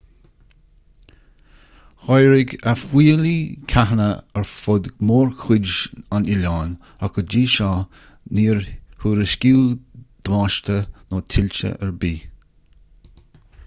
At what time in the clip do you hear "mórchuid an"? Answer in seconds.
5.11-6.27